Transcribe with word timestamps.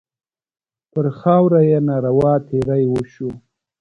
پر 0.91 1.05
خاوره 1.19 1.61
یې 1.69 1.77
ناروا 1.87 2.33
تېری 2.47 2.83
وشو. 2.93 3.29